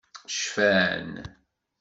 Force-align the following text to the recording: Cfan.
Cfan. 0.35 1.09